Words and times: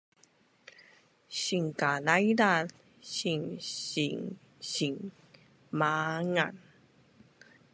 sinkadaidaz, 1.43 2.67
siin 3.13 3.43
sinsimangan 4.71 6.55